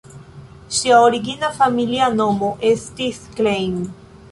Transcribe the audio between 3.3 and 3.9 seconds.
"Klein".